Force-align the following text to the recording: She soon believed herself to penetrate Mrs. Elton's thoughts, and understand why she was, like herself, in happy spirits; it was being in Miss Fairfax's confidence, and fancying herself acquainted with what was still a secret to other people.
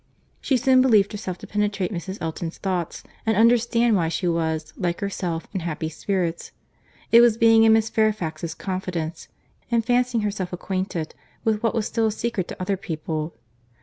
She 0.41 0.57
soon 0.57 0.81
believed 0.81 1.11
herself 1.11 1.37
to 1.37 1.45
penetrate 1.45 1.93
Mrs. 1.93 2.17
Elton's 2.21 2.57
thoughts, 2.57 3.03
and 3.23 3.37
understand 3.37 3.95
why 3.95 4.07
she 4.09 4.27
was, 4.27 4.73
like 4.75 4.99
herself, 4.99 5.45
in 5.53 5.59
happy 5.59 5.89
spirits; 5.89 6.51
it 7.11 7.21
was 7.21 7.37
being 7.37 7.61
in 7.65 7.73
Miss 7.73 7.91
Fairfax's 7.91 8.55
confidence, 8.55 9.27
and 9.69 9.85
fancying 9.85 10.23
herself 10.23 10.51
acquainted 10.51 11.13
with 11.43 11.61
what 11.61 11.75
was 11.75 11.85
still 11.85 12.07
a 12.07 12.11
secret 12.11 12.47
to 12.47 12.59
other 12.59 12.77
people. 12.77 13.35